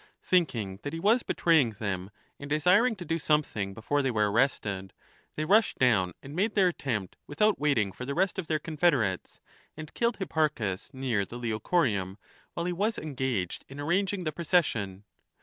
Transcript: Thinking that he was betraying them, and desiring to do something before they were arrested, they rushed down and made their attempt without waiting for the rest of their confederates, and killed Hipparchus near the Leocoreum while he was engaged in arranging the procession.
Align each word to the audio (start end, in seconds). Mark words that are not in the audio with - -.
Thinking 0.23 0.79
that 0.81 0.93
he 0.93 0.99
was 0.99 1.21
betraying 1.21 1.73
them, 1.73 2.09
and 2.39 2.49
desiring 2.49 2.95
to 2.95 3.05
do 3.05 3.19
something 3.19 3.75
before 3.75 4.01
they 4.01 4.09
were 4.09 4.31
arrested, 4.31 4.93
they 5.35 5.45
rushed 5.45 5.77
down 5.77 6.13
and 6.23 6.35
made 6.35 6.55
their 6.55 6.69
attempt 6.69 7.17
without 7.27 7.59
waiting 7.59 7.91
for 7.91 8.03
the 8.03 8.15
rest 8.15 8.39
of 8.39 8.47
their 8.47 8.57
confederates, 8.57 9.39
and 9.77 9.93
killed 9.93 10.17
Hipparchus 10.17 10.91
near 10.91 11.23
the 11.23 11.37
Leocoreum 11.37 12.17
while 12.55 12.65
he 12.65 12.73
was 12.73 12.97
engaged 12.97 13.63
in 13.69 13.79
arranging 13.79 14.23
the 14.23 14.31
procession. 14.31 15.03